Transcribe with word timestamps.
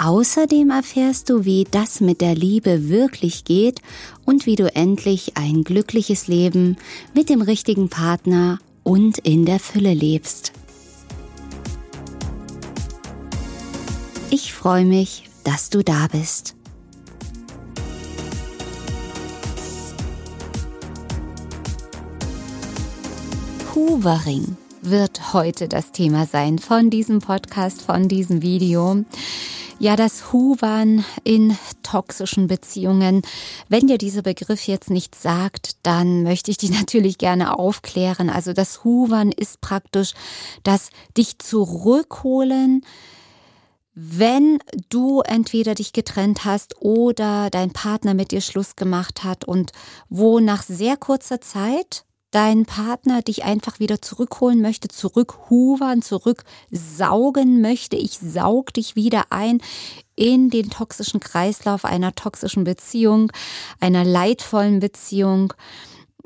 Außerdem 0.00 0.70
erfährst 0.70 1.28
du, 1.28 1.44
wie 1.44 1.66
das 1.68 2.00
mit 2.00 2.20
der 2.20 2.36
Liebe 2.36 2.88
wirklich 2.88 3.44
geht 3.44 3.82
und 4.24 4.46
wie 4.46 4.54
du 4.54 4.72
endlich 4.72 5.36
ein 5.36 5.64
glückliches 5.64 6.28
Leben 6.28 6.76
mit 7.14 7.28
dem 7.28 7.42
richtigen 7.42 7.88
Partner 7.88 8.60
und 8.84 9.18
in 9.18 9.44
der 9.44 9.58
Fülle 9.58 9.92
lebst. 9.92 10.52
Ich 14.30 14.52
freue 14.52 14.84
mich, 14.84 15.28
dass 15.42 15.68
du 15.68 15.82
da 15.82 16.06
bist. 16.06 16.54
Hoovering 23.74 24.56
wird 24.82 25.32
heute 25.32 25.66
das 25.66 25.90
Thema 25.90 26.24
sein 26.26 26.60
von 26.60 26.88
diesem 26.88 27.18
Podcast, 27.18 27.82
von 27.82 28.06
diesem 28.06 28.42
Video. 28.42 29.04
Ja, 29.80 29.94
das 29.94 30.32
Hoovern 30.32 31.04
in 31.22 31.56
toxischen 31.84 32.48
Beziehungen. 32.48 33.22
Wenn 33.68 33.86
dir 33.86 33.96
dieser 33.96 34.22
Begriff 34.22 34.66
jetzt 34.66 34.90
nichts 34.90 35.22
sagt, 35.22 35.76
dann 35.84 36.24
möchte 36.24 36.50
ich 36.50 36.56
dich 36.56 36.70
natürlich 36.80 37.16
gerne 37.16 37.56
aufklären. 37.56 38.28
Also 38.28 38.52
das 38.52 38.82
Hoovern 38.82 39.30
ist 39.30 39.60
praktisch 39.60 40.14
das 40.64 40.90
dich 41.16 41.38
zurückholen, 41.38 42.84
wenn 43.94 44.58
du 44.90 45.20
entweder 45.20 45.76
dich 45.76 45.92
getrennt 45.92 46.44
hast 46.44 46.82
oder 46.82 47.48
dein 47.48 47.72
Partner 47.72 48.14
mit 48.14 48.32
dir 48.32 48.40
Schluss 48.40 48.74
gemacht 48.74 49.22
hat 49.22 49.44
und 49.44 49.70
wo 50.08 50.40
nach 50.40 50.64
sehr 50.64 50.96
kurzer 50.96 51.40
Zeit 51.40 52.04
dein 52.30 52.66
Partner 52.66 53.22
dich 53.22 53.44
einfach 53.44 53.80
wieder 53.80 54.02
zurückholen 54.02 54.60
möchte, 54.60 54.88
zurückhuvern, 54.88 56.02
zurücksaugen 56.02 57.60
möchte. 57.60 57.96
Ich 57.96 58.18
saug 58.18 58.72
dich 58.74 58.96
wieder 58.96 59.24
ein 59.30 59.60
in 60.14 60.50
den 60.50 60.68
toxischen 60.70 61.20
Kreislauf 61.20 61.84
einer 61.84 62.14
toxischen 62.14 62.64
Beziehung, 62.64 63.32
einer 63.80 64.04
leidvollen 64.04 64.80
Beziehung. 64.80 65.54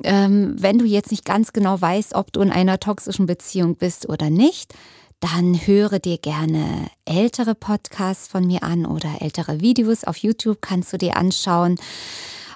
Ähm, 0.03 0.57
wenn 0.59 0.79
du 0.79 0.87
jetzt 0.87 1.11
nicht 1.11 1.25
ganz 1.25 1.53
genau 1.53 1.81
weißt, 1.81 2.15
ob 2.15 2.33
du 2.33 2.41
in 2.41 2.51
einer 2.51 2.81
toxischen 2.81 3.27
Beziehung 3.27 3.77
bist 3.77 4.09
oder 4.09 4.31
nicht, 4.31 4.75
dann 5.21 5.55
höre 5.67 6.01
dir 6.01 6.19
gerne 6.19 6.91
ältere 7.05 7.55
Podcasts 7.55 8.27
von 8.27 8.45
mir 8.45 8.65
an 8.65 8.85
oder 8.87 9.21
ältere 9.21 9.61
Videos 9.61 10.03
auf 10.03 10.17
YouTube 10.17 10.59
kannst 10.61 10.93
du 10.93 10.99
dir 10.99 11.17
anschauen. 11.17 11.79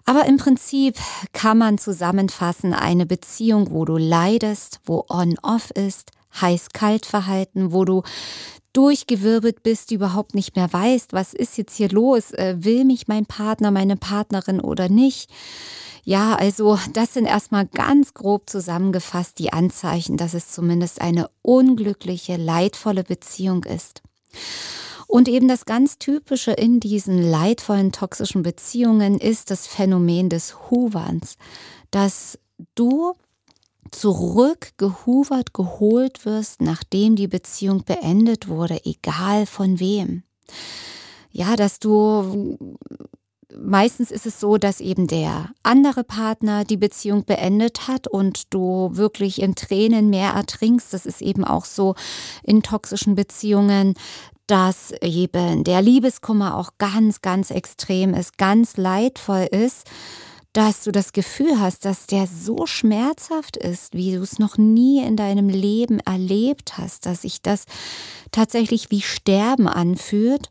Aber 0.06 0.24
im 0.26 0.36
Prinzip 0.36 0.96
kann 1.32 1.58
man 1.58 1.78
zusammenfassen, 1.78 2.72
eine 2.72 3.06
Beziehung, 3.06 3.72
wo 3.72 3.84
du 3.84 3.96
leidest, 3.96 4.80
wo 4.84 5.04
on-off 5.08 5.72
ist, 5.72 6.12
heiß-kalt-Verhalten, 6.40 7.72
wo 7.72 7.84
du 7.84 8.02
durchgewirbelt 8.72 9.62
bist, 9.62 9.90
überhaupt 9.90 10.34
nicht 10.34 10.54
mehr 10.54 10.72
weißt, 10.72 11.12
was 11.12 11.34
ist 11.34 11.58
jetzt 11.58 11.76
hier 11.76 11.88
los, 11.88 12.30
äh, 12.32 12.56
will 12.58 12.84
mich 12.84 13.08
mein 13.08 13.26
Partner, 13.26 13.70
meine 13.70 13.96
Partnerin 13.96 14.60
oder 14.60 14.88
nicht. 14.88 15.30
Ja, 16.04 16.36
also 16.36 16.78
das 16.92 17.14
sind 17.14 17.24
erstmal 17.24 17.66
ganz 17.66 18.14
grob 18.14 18.48
zusammengefasst 18.48 19.40
die 19.40 19.52
Anzeichen, 19.52 20.16
dass 20.16 20.34
es 20.34 20.52
zumindest 20.52 21.00
eine 21.00 21.28
unglückliche, 21.42 22.36
leidvolle 22.36 23.02
Beziehung 23.02 23.64
ist. 23.64 24.02
Und 25.06 25.28
eben 25.28 25.46
das 25.46 25.64
ganz 25.66 25.98
Typische 25.98 26.52
in 26.52 26.80
diesen 26.80 27.22
leidvollen 27.22 27.92
toxischen 27.92 28.42
Beziehungen 28.42 29.18
ist 29.18 29.50
das 29.50 29.66
Phänomen 29.66 30.28
des 30.28 30.70
Hooverns, 30.70 31.36
dass 31.90 32.38
du 32.74 33.14
zurückgehuvert, 33.92 35.54
geholt 35.54 36.24
wirst, 36.24 36.60
nachdem 36.60 37.14
die 37.14 37.28
Beziehung 37.28 37.84
beendet 37.84 38.48
wurde, 38.48 38.84
egal 38.84 39.46
von 39.46 39.78
wem. 39.78 40.24
Ja, 41.30 41.54
dass 41.54 41.78
du 41.78 42.58
meistens 43.56 44.10
ist 44.10 44.26
es 44.26 44.40
so, 44.40 44.58
dass 44.58 44.80
eben 44.80 45.06
der 45.06 45.50
andere 45.62 46.04
Partner 46.04 46.64
die 46.64 46.76
Beziehung 46.76 47.24
beendet 47.24 47.88
hat 47.88 48.06
und 48.06 48.52
du 48.52 48.90
wirklich 48.92 49.40
in 49.40 49.54
Tränen 49.54 50.10
mehr 50.10 50.32
ertrinkst. 50.32 50.92
Das 50.92 51.06
ist 51.06 51.22
eben 51.22 51.44
auch 51.44 51.64
so 51.64 51.94
in 52.42 52.62
toxischen 52.62 53.14
Beziehungen, 53.14 53.94
dass 54.46 54.92
eben 55.02 55.64
der 55.64 55.82
Liebeskummer 55.82 56.56
auch 56.56 56.72
ganz, 56.78 57.20
ganz 57.20 57.50
extrem 57.50 58.14
ist, 58.14 58.38
ganz 58.38 58.76
leidvoll 58.76 59.48
ist, 59.50 59.86
dass 60.52 60.84
du 60.84 60.92
das 60.92 61.12
Gefühl 61.12 61.60
hast, 61.60 61.84
dass 61.84 62.06
der 62.06 62.26
so 62.26 62.64
schmerzhaft 62.66 63.56
ist, 63.56 63.92
wie 63.92 64.14
du 64.14 64.22
es 64.22 64.38
noch 64.38 64.56
nie 64.56 65.02
in 65.02 65.16
deinem 65.16 65.48
Leben 65.48 66.00
erlebt 66.00 66.78
hast, 66.78 67.04
dass 67.04 67.22
sich 67.22 67.42
das 67.42 67.64
tatsächlich 68.30 68.90
wie 68.90 69.02
Sterben 69.02 69.68
anfühlt 69.68 70.48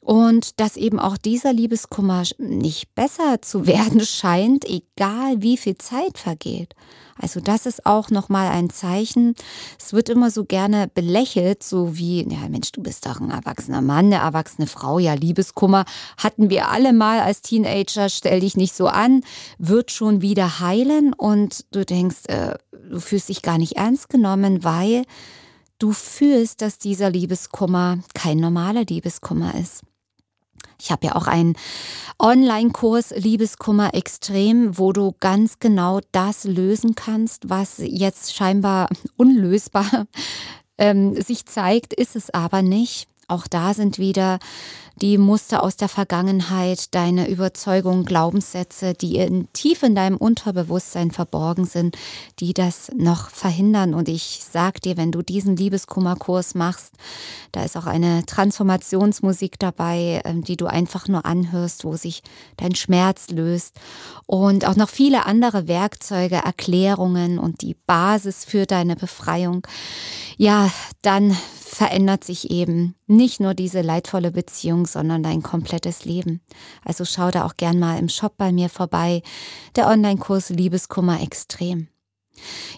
und 0.00 0.58
dass 0.60 0.76
eben 0.76 0.98
auch 0.98 1.16
dieser 1.16 1.52
Liebeskummer 1.52 2.24
nicht 2.38 2.94
besser 2.94 3.42
zu 3.42 3.66
werden 3.66 4.00
scheint, 4.00 4.64
egal 4.64 5.42
wie 5.42 5.56
viel 5.56 5.76
Zeit 5.78 6.18
vergeht. 6.18 6.74
Also 7.20 7.40
das 7.40 7.66
ist 7.66 7.84
auch 7.84 8.08
nochmal 8.08 8.48
ein 8.48 8.70
Zeichen. 8.70 9.34
Es 9.78 9.92
wird 9.92 10.08
immer 10.08 10.30
so 10.30 10.44
gerne 10.44 10.88
belächelt, 10.88 11.62
so 11.62 11.98
wie, 11.98 12.26
ja 12.26 12.48
Mensch, 12.48 12.72
du 12.72 12.82
bist 12.82 13.04
doch 13.04 13.20
ein 13.20 13.30
erwachsener 13.30 13.82
Mann, 13.82 14.06
eine 14.06 14.16
erwachsene 14.16 14.66
Frau, 14.66 14.98
ja 14.98 15.12
Liebeskummer 15.12 15.84
hatten 16.16 16.48
wir 16.48 16.68
alle 16.68 16.94
mal 16.94 17.20
als 17.20 17.42
Teenager, 17.42 18.08
stell 18.08 18.40
dich 18.40 18.56
nicht 18.56 18.74
so 18.74 18.86
an, 18.86 19.22
wird 19.58 19.90
schon 19.90 20.22
wieder 20.22 20.60
heilen 20.60 21.12
und 21.12 21.66
du 21.72 21.84
denkst, 21.84 22.26
äh, 22.28 22.54
du 22.90 23.00
fühlst 23.00 23.28
dich 23.28 23.42
gar 23.42 23.58
nicht 23.58 23.76
ernst 23.76 24.08
genommen, 24.08 24.64
weil 24.64 25.04
du 25.78 25.92
fühlst, 25.92 26.62
dass 26.62 26.78
dieser 26.78 27.10
Liebeskummer 27.10 27.98
kein 28.14 28.38
normaler 28.38 28.84
Liebeskummer 28.84 29.54
ist. 29.56 29.82
Ich 30.80 30.90
habe 30.90 31.06
ja 31.06 31.14
auch 31.14 31.26
einen 31.26 31.56
Online-Kurs 32.18 33.10
Liebeskummer 33.16 33.94
extrem, 33.94 34.78
wo 34.78 34.92
du 34.92 35.14
ganz 35.20 35.58
genau 35.58 36.00
das 36.12 36.44
lösen 36.44 36.94
kannst, 36.94 37.50
was 37.50 37.78
jetzt 37.78 38.34
scheinbar 38.34 38.88
unlösbar 39.16 40.06
ähm, 40.78 41.20
sich 41.20 41.46
zeigt, 41.46 41.92
ist 41.92 42.16
es 42.16 42.30
aber 42.30 42.62
nicht. 42.62 43.09
Auch 43.30 43.46
da 43.46 43.74
sind 43.74 43.98
wieder 43.98 44.38
die 45.00 45.16
Muster 45.16 45.62
aus 45.62 45.76
der 45.76 45.88
Vergangenheit, 45.88 46.94
deine 46.94 47.28
Überzeugungen, 47.28 48.04
Glaubenssätze, 48.04 48.92
die 48.92 49.16
in, 49.16 49.48
tief 49.52 49.82
in 49.82 49.94
deinem 49.94 50.16
Unterbewusstsein 50.16 51.10
verborgen 51.10 51.64
sind, 51.64 51.96
die 52.38 52.52
das 52.52 52.90
noch 52.94 53.30
verhindern. 53.30 53.94
Und 53.94 54.08
ich 54.08 54.40
sag 54.50 54.82
dir, 54.82 54.96
wenn 54.96 55.12
du 55.12 55.22
diesen 55.22 55.56
Liebeskummerkurs 55.56 56.54
machst, 56.54 56.92
da 57.52 57.64
ist 57.64 57.76
auch 57.76 57.86
eine 57.86 58.26
Transformationsmusik 58.26 59.58
dabei, 59.58 60.20
ähm, 60.24 60.44
die 60.44 60.56
du 60.56 60.66
einfach 60.66 61.08
nur 61.08 61.24
anhörst, 61.24 61.84
wo 61.84 61.96
sich 61.96 62.22
dein 62.56 62.74
Schmerz 62.74 63.30
löst. 63.30 63.76
Und 64.26 64.66
auch 64.66 64.76
noch 64.76 64.90
viele 64.90 65.24
andere 65.24 65.66
Werkzeuge, 65.66 66.36
Erklärungen 66.36 67.38
und 67.38 67.62
die 67.62 67.76
Basis 67.86 68.44
für 68.44 68.66
deine 68.66 68.96
Befreiung. 68.96 69.66
Ja, 70.36 70.70
dann 71.02 71.36
verändert 71.70 72.24
sich 72.24 72.50
eben 72.50 72.94
nicht 73.20 73.38
nur 73.38 73.52
diese 73.52 73.82
leidvolle 73.82 74.30
Beziehung, 74.30 74.86
sondern 74.86 75.22
dein 75.22 75.42
komplettes 75.42 76.06
Leben. 76.06 76.40
Also 76.84 77.04
schau 77.04 77.30
da 77.30 77.44
auch 77.44 77.54
gern 77.56 77.78
mal 77.78 77.98
im 77.98 78.08
Shop 78.08 78.36
bei 78.38 78.50
mir 78.50 78.70
vorbei. 78.70 79.22
Der 79.76 79.88
Online-Kurs 79.88 80.48
Liebeskummer 80.48 81.20
extrem. 81.20 81.88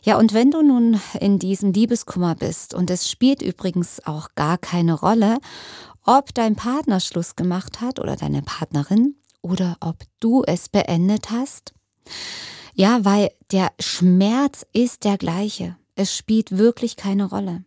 Ja, 0.02 0.18
und 0.18 0.34
wenn 0.34 0.50
du 0.50 0.62
nun 0.62 1.00
in 1.20 1.38
diesem 1.38 1.72
Liebeskummer 1.72 2.34
bist, 2.34 2.74
und 2.74 2.90
es 2.90 3.08
spielt 3.08 3.40
übrigens 3.40 4.04
auch 4.04 4.30
gar 4.34 4.58
keine 4.58 4.94
Rolle, 4.94 5.38
ob 6.04 6.34
dein 6.34 6.56
Partner 6.56 6.98
Schluss 6.98 7.36
gemacht 7.36 7.80
hat 7.80 8.00
oder 8.00 8.16
deine 8.16 8.42
Partnerin 8.42 9.14
oder 9.42 9.76
ob 9.80 9.98
du 10.18 10.42
es 10.44 10.68
beendet 10.68 11.30
hast. 11.30 11.72
Ja, 12.74 13.04
weil 13.04 13.30
der 13.52 13.70
Schmerz 13.78 14.66
ist 14.72 15.04
der 15.04 15.18
gleiche. 15.18 15.76
Es 15.94 16.16
spielt 16.16 16.58
wirklich 16.58 16.96
keine 16.96 17.26
Rolle. 17.26 17.64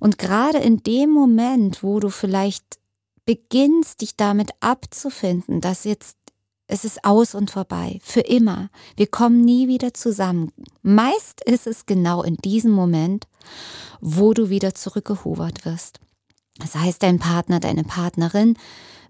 Und 0.00 0.18
gerade 0.18 0.58
in 0.58 0.82
dem 0.82 1.10
Moment, 1.10 1.82
wo 1.82 2.00
du 2.00 2.08
vielleicht 2.08 2.78
beginnst, 3.24 4.00
dich 4.00 4.16
damit 4.16 4.50
abzufinden, 4.60 5.60
dass 5.60 5.84
jetzt 5.84 6.16
es 6.68 6.84
ist 6.84 7.04
aus 7.04 7.34
und 7.34 7.50
vorbei, 7.50 8.00
für 8.02 8.20
immer. 8.20 8.70
Wir 8.96 9.06
kommen 9.06 9.44
nie 9.44 9.68
wieder 9.68 9.94
zusammen. 9.94 10.50
Meist 10.82 11.40
ist 11.44 11.66
es 11.66 11.86
genau 11.86 12.22
in 12.24 12.36
diesem 12.36 12.72
Moment, 12.72 13.28
wo 14.00 14.34
du 14.34 14.50
wieder 14.50 14.74
zurückgehobert 14.74 15.64
wirst. 15.64 16.00
Das 16.58 16.74
heißt, 16.74 17.02
dein 17.02 17.18
Partner, 17.18 17.60
deine 17.60 17.84
Partnerin 17.84 18.56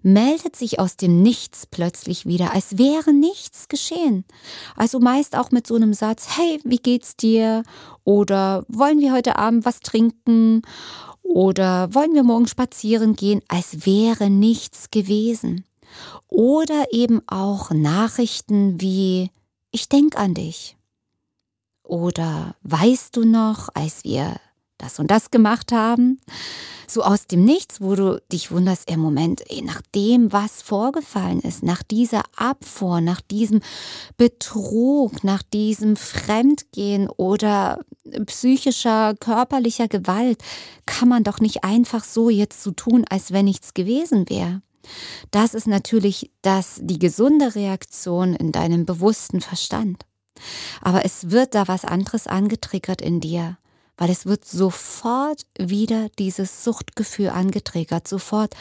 meldet 0.01 0.55
sich 0.55 0.79
aus 0.79 0.97
dem 0.97 1.21
Nichts 1.21 1.65
plötzlich 1.65 2.25
wieder, 2.25 2.53
als 2.53 2.77
wäre 2.77 3.13
nichts 3.13 3.67
geschehen. 3.67 4.25
Also 4.75 4.99
meist 4.99 5.35
auch 5.35 5.51
mit 5.51 5.67
so 5.67 5.75
einem 5.75 5.93
Satz, 5.93 6.37
hey, 6.37 6.59
wie 6.63 6.77
geht's 6.77 7.15
dir? 7.15 7.63
Oder 8.03 8.65
wollen 8.67 8.99
wir 8.99 9.13
heute 9.13 9.37
Abend 9.37 9.65
was 9.65 9.79
trinken? 9.79 10.61
Oder 11.23 11.93
wollen 11.93 12.13
wir 12.13 12.23
morgen 12.23 12.47
spazieren 12.47 13.15
gehen, 13.15 13.41
als 13.47 13.85
wäre 13.85 14.29
nichts 14.29 14.91
gewesen. 14.91 15.65
Oder 16.27 16.85
eben 16.91 17.21
auch 17.27 17.71
Nachrichten 17.71 18.79
wie, 18.81 19.31
ich 19.71 19.89
denk 19.89 20.17
an 20.17 20.33
dich. 20.33 20.77
Oder 21.83 22.55
weißt 22.63 23.15
du 23.15 23.23
noch, 23.25 23.69
als 23.73 24.03
wir 24.03 24.35
das 24.77 24.99
und 24.99 25.11
das 25.11 25.31
gemacht 25.31 25.71
haben? 25.71 26.19
So 26.87 27.03
aus 27.03 27.27
dem 27.27 27.43
Nichts, 27.43 27.81
wo 27.81 27.95
du 27.95 28.21
dich 28.31 28.51
wunderst, 28.51 28.89
im 28.89 29.01
Moment, 29.01 29.43
ey, 29.49 29.61
nach 29.61 29.81
dem, 29.93 30.31
was 30.31 30.61
vorgefallen 30.61 31.41
ist, 31.41 31.61
nach 31.61 31.83
dieser 31.83 32.23
Abfuhr, 32.37 33.01
nach 33.01 33.19
diesem 33.19 33.59
Betrug, 34.15 35.23
nach 35.23 35.43
diesem 35.43 35.97
Fremdgehen 35.97 37.09
oder 37.09 37.81
psychischer, 38.25 39.15
körperlicher 39.19 39.89
Gewalt, 39.89 40.41
kann 40.85 41.09
man 41.09 41.25
doch 41.25 41.39
nicht 41.39 41.65
einfach 41.65 42.05
so 42.05 42.29
jetzt 42.29 42.63
so 42.63 42.71
tun, 42.71 43.03
als 43.09 43.33
wenn 43.33 43.45
nichts 43.45 43.73
gewesen 43.73 44.29
wäre. 44.29 44.61
Das 45.31 45.53
ist 45.53 45.67
natürlich 45.67 46.31
das, 46.41 46.79
die 46.81 46.99
gesunde 46.99 47.55
Reaktion 47.55 48.33
in 48.33 48.53
deinem 48.53 48.85
bewussten 48.85 49.41
Verstand. 49.41 50.05
Aber 50.81 51.03
es 51.03 51.31
wird 51.31 51.55
da 51.55 51.67
was 51.67 51.83
anderes 51.83 52.27
angetriggert 52.27 53.01
in 53.01 53.19
dir, 53.19 53.57
weil 53.97 54.09
es 54.09 54.25
wird 54.25 54.45
sofort 54.45 55.45
wieder 55.57 56.09
dieses 56.17 56.63
Suchtgefühl 56.63 57.29
angetriggert. 57.29 58.07
Sofort 58.07 58.55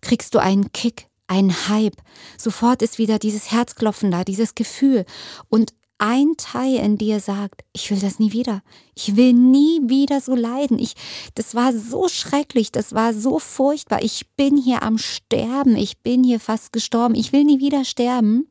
kriegst 0.00 0.34
du 0.34 0.38
einen 0.38 0.72
Kick, 0.72 1.06
einen 1.26 1.68
Hype. 1.68 1.96
Sofort 2.36 2.82
ist 2.82 2.98
wieder 2.98 3.18
dieses 3.18 3.50
Herzklopfen 3.50 4.10
da, 4.10 4.24
dieses 4.24 4.54
Gefühl. 4.54 5.04
Und 5.48 5.72
ein 6.00 6.34
Teil 6.38 6.76
in 6.76 6.96
dir 6.96 7.20
sagt, 7.20 7.62
ich 7.74 7.90
will 7.90 8.00
das 8.00 8.18
nie 8.18 8.32
wieder. 8.32 8.62
Ich 8.94 9.16
will 9.16 9.34
nie 9.34 9.80
wieder 9.84 10.22
so 10.22 10.34
leiden. 10.34 10.78
Ich, 10.78 10.94
das 11.34 11.54
war 11.54 11.74
so 11.74 12.08
schrecklich, 12.08 12.72
das 12.72 12.94
war 12.94 13.12
so 13.12 13.38
furchtbar. 13.38 14.02
Ich 14.02 14.26
bin 14.34 14.56
hier 14.56 14.82
am 14.82 14.96
Sterben, 14.96 15.76
ich 15.76 15.98
bin 15.98 16.24
hier 16.24 16.40
fast 16.40 16.72
gestorben. 16.72 17.14
Ich 17.14 17.32
will 17.32 17.44
nie 17.44 17.60
wieder 17.60 17.84
sterben. 17.84 18.48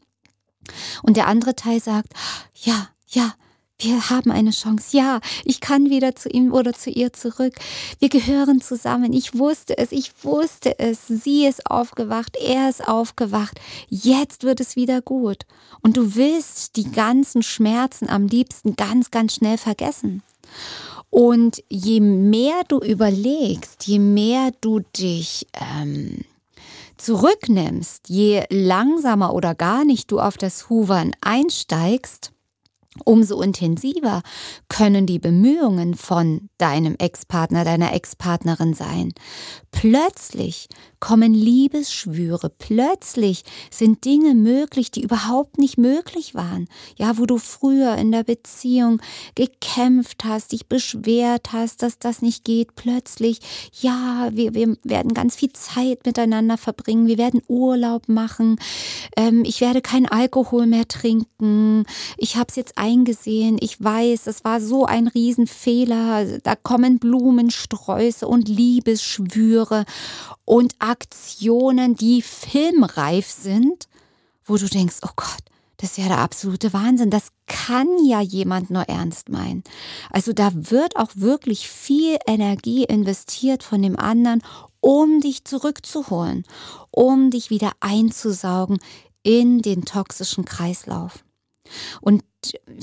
Und 1.01 1.17
der 1.17 1.27
andere 1.27 1.55
Teil 1.55 1.81
sagt, 1.81 2.13
ja, 2.53 2.89
ja, 3.07 3.33
wir 3.79 4.09
haben 4.09 4.31
eine 4.31 4.51
Chance. 4.51 4.95
Ja, 4.95 5.21
ich 5.45 5.61
kann 5.61 5.89
wieder 5.89 6.15
zu 6.15 6.29
ihm 6.29 6.53
oder 6.53 6.73
zu 6.73 6.89
ihr 6.89 7.13
zurück. 7.13 7.53
Wir 7.99 8.09
gehören 8.09 8.61
zusammen. 8.61 9.13
Ich 9.13 9.37
wusste 9.37 9.77
es, 9.77 9.91
ich 9.91 10.11
wusste 10.23 10.77
es. 10.79 11.07
Sie 11.07 11.45
ist 11.45 11.65
aufgewacht, 11.69 12.35
er 12.35 12.69
ist 12.69 12.85
aufgewacht. 12.85 13.59
Jetzt 13.87 14.43
wird 14.43 14.59
es 14.59 14.75
wieder 14.75 15.01
gut. 15.01 15.45
Und 15.81 15.95
du 15.95 16.15
willst 16.15 16.75
die 16.75 16.91
ganzen 16.91 17.41
Schmerzen 17.41 18.09
am 18.09 18.27
liebsten 18.27 18.75
ganz, 18.75 19.11
ganz 19.11 19.35
schnell 19.35 19.57
vergessen. 19.57 20.23
Und 21.09 21.63
je 21.69 22.01
mehr 22.01 22.61
du 22.67 22.79
überlegst, 22.79 23.87
je 23.87 23.99
mehr 23.99 24.51
du 24.61 24.81
dich 24.95 25.47
ähm, 25.53 26.25
zurücknimmst, 26.97 28.09
je 28.09 28.43
langsamer 28.49 29.33
oder 29.33 29.55
gar 29.55 29.85
nicht 29.85 30.11
du 30.11 30.19
auf 30.19 30.37
das 30.37 30.69
Hoovern 30.69 31.13
einsteigst, 31.21 32.31
umso 33.03 33.41
intensiver 33.41 34.21
können 34.67 35.05
die 35.05 35.19
Bemühungen 35.19 35.95
von 35.95 36.49
deinem 36.57 36.95
Ex-Partner, 36.97 37.63
deiner 37.63 37.93
Ex-Partnerin 37.93 38.73
sein. 38.73 39.13
Plötzlich 39.71 40.67
kommen 40.99 41.33
Liebesschwüre, 41.33 42.49
plötzlich 42.49 43.43
sind 43.71 44.05
Dinge 44.05 44.35
möglich, 44.35 44.91
die 44.91 45.03
überhaupt 45.03 45.57
nicht 45.57 45.77
möglich 45.77 46.35
waren. 46.35 46.67
Ja, 46.97 47.17
wo 47.17 47.25
du 47.25 47.37
früher 47.37 47.95
in 47.95 48.11
der 48.11 48.23
Beziehung 48.23 49.01
gekämpft 49.35 50.25
hast, 50.25 50.51
dich 50.51 50.67
beschwert 50.67 51.53
hast, 51.53 51.81
dass 51.83 51.99
das 51.99 52.21
nicht 52.21 52.43
geht, 52.43 52.75
plötzlich, 52.75 53.39
ja, 53.81 54.29
wir, 54.31 54.53
wir 54.53 54.77
werden 54.83 55.13
ganz 55.13 55.35
viel 55.35 55.53
Zeit 55.53 56.05
miteinander 56.05 56.57
verbringen, 56.57 57.07
wir 57.07 57.17
werden 57.17 57.41
Urlaub 57.47 58.09
machen, 58.09 58.59
ähm, 59.15 59.43
ich 59.45 59.61
werde 59.61 59.81
kein 59.81 60.05
Alkohol 60.05 60.67
mehr 60.67 60.87
trinken, 60.87 61.85
ich 62.17 62.35
habe 62.35 62.47
es 62.49 62.55
jetzt 62.55 62.77
eingesehen, 62.77 63.57
ich 63.59 63.81
weiß, 63.83 64.27
es 64.27 64.43
war 64.43 64.59
so 64.59 64.85
ein 64.85 65.07
Riesenfehler, 65.07 66.39
da 66.39 66.55
kommen 66.55 66.99
Blumensträuße 66.99 68.27
und 68.27 68.49
Liebesschwüre. 68.49 69.85
Und 70.45 70.73
Aktionen, 70.89 71.95
die 71.95 72.21
filmreif 72.23 73.29
sind, 73.29 73.87
wo 74.43 74.57
du 74.57 74.65
denkst, 74.65 74.97
oh 75.03 75.11
Gott, 75.15 75.43
das 75.77 75.91
ist 75.91 75.97
ja 75.97 76.07
der 76.07 76.17
absolute 76.17 76.73
Wahnsinn. 76.73 77.09
Das 77.09 77.27
kann 77.47 77.87
ja 78.03 78.19
jemand 78.21 78.69
nur 78.69 78.83
ernst 78.83 79.29
meinen. 79.29 79.63
Also 80.11 80.33
da 80.33 80.49
wird 80.53 80.97
auch 80.97 81.11
wirklich 81.13 81.69
viel 81.69 82.17
Energie 82.27 82.83
investiert 82.83 83.63
von 83.63 83.81
dem 83.81 83.97
anderen, 83.97 84.41
um 84.81 85.21
dich 85.21 85.45
zurückzuholen, 85.45 86.43
um 86.91 87.29
dich 87.29 87.49
wieder 87.49 87.71
einzusaugen 87.79 88.79
in 89.23 89.61
den 89.61 89.85
toxischen 89.85 90.43
Kreislauf. 90.43 91.23
Und 92.01 92.23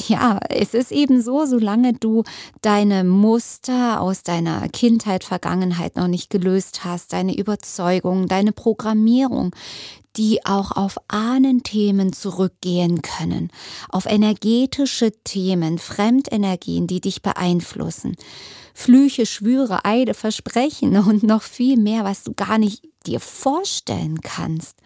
ja, 0.08 0.38
es 0.50 0.75
ist 0.75 0.93
eben 0.93 1.23
so, 1.23 1.46
solange 1.46 1.94
du 1.94 2.25
deine 2.61 3.05
Muster 3.05 4.00
aus 4.00 4.23
deiner 4.23 4.69
Kindheit, 4.69 5.25
Vergangenheit 5.25 5.96
noch 5.96 6.08
nicht 6.08 6.31
gelöst 6.31 6.84
hast, 6.84 7.12
deine 7.12 7.37
Überzeugung, 7.37 8.28
deine 8.28 8.52
Programmierung, 8.52 9.55
die 10.17 10.44
auch 10.44 10.73
auf 10.73 10.96
Ahnenthemen 11.08 12.12
zurückgehen 12.12 13.02
können, 13.02 13.50
auf 13.88 14.06
energetische 14.06 15.12
Themen, 15.25 15.79
Fremdenergien, 15.79 16.87
die 16.87 17.00
dich 17.00 17.22
beeinflussen. 17.22 18.17
Flüche, 18.75 19.25
Schwüre, 19.25 19.87
Eide, 19.87 20.12
Versprechen 20.12 20.96
und 20.99 21.22
noch 21.22 21.43
viel 21.43 21.79
mehr, 21.79 22.05
was 22.05 22.25
du 22.25 22.34
gar 22.34 22.58
nicht 22.58 22.82
dir 23.06 23.20
vorstellen 23.20 24.20
kannst. 24.20 24.79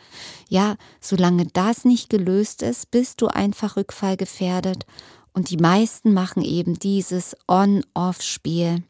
Ja, 0.49 0.76
solange 1.00 1.46
das 1.46 1.84
nicht 1.84 2.11
gelöst 2.11 2.62
ist, 2.62 2.90
bist 2.90 3.20
du 3.20 3.28
einfach 3.28 3.76
rückfallgefährdet 3.76 4.87
und 5.32 5.50
die 5.50 5.56
meisten 5.56 6.12
machen 6.12 6.43
eben 6.43 6.78
dieses 6.78 7.37
On-Off-Spiel 7.49 8.82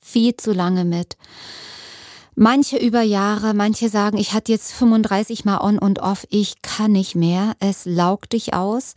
viel 0.00 0.36
zu 0.36 0.52
lange 0.52 0.84
mit. 0.84 1.16
Manche 2.34 2.78
über 2.78 3.02
Jahre, 3.02 3.52
manche 3.52 3.88
sagen, 3.88 4.16
ich 4.16 4.32
hatte 4.32 4.52
jetzt 4.52 4.72
35 4.72 5.44
Mal 5.44 5.60
On 5.60 5.78
und 5.78 5.98
Off, 5.98 6.26
ich 6.30 6.62
kann 6.62 6.92
nicht 6.92 7.14
mehr, 7.14 7.54
es 7.58 7.84
laugt 7.84 8.32
dich 8.32 8.54
aus 8.54 8.94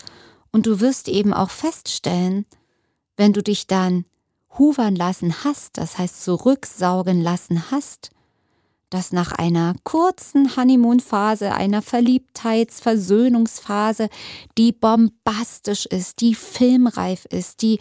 und 0.51 0.67
du 0.67 0.79
wirst 0.79 1.07
eben 1.07 1.33
auch 1.33 1.49
feststellen, 1.49 2.45
wenn 3.17 3.33
du 3.33 3.41
dich 3.41 3.67
dann 3.67 4.05
huvern 4.57 4.95
lassen 4.95 5.43
hast, 5.43 5.77
das 5.77 5.97
heißt 5.97 6.23
zurücksaugen 6.23 7.21
lassen 7.21 7.71
hast, 7.71 8.11
dass 8.91 9.11
nach 9.11 9.31
einer 9.31 9.73
kurzen 9.83 10.55
Honeymoon-Phase, 10.55 11.51
einer 11.53 11.81
Verliebtheits-Versöhnungsphase, 11.81 14.09
die 14.57 14.71
bombastisch 14.71 15.87
ist, 15.87 16.21
die 16.21 16.35
filmreif 16.35 17.25
ist, 17.25 17.63
die 17.63 17.79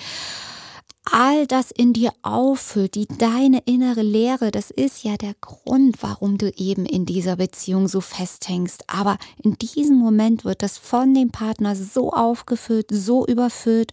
all 1.10 1.46
das 1.46 1.70
in 1.70 1.92
dir 1.92 2.12
auffüllt, 2.22 2.94
die 2.94 3.06
deine 3.06 3.62
innere 3.64 4.02
Leere, 4.02 4.50
das 4.50 4.70
ist 4.70 5.02
ja 5.02 5.16
der 5.16 5.34
Grund, 5.40 5.96
warum 6.00 6.38
du 6.38 6.52
eben 6.56 6.86
in 6.86 7.06
dieser 7.06 7.36
Beziehung 7.36 7.88
so 7.88 8.00
festhängst. 8.00 8.84
Aber 8.86 9.18
in 9.42 9.58
diesem 9.58 9.96
Moment 9.96 10.44
wird 10.44 10.62
das 10.62 10.78
von 10.78 11.14
dem 11.14 11.30
Partner 11.30 11.74
so 11.74 12.12
aufgefüllt, 12.12 12.88
so 12.90 13.26
überfüllt. 13.26 13.92